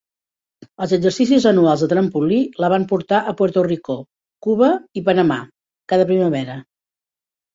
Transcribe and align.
Els 0.83 0.93
exercicis 0.95 1.43
anuals 1.49 1.83
de 1.83 1.89
trampolí 1.91 2.39
la 2.63 2.69
van 2.73 2.87
portar 2.93 3.19
a 3.31 3.35
Puerto 3.41 3.63
Rico, 3.67 3.97
Cuba 4.47 4.69
i 5.01 5.05
Panamà 5.11 5.39
cada 5.93 6.11
primavera. 6.13 6.57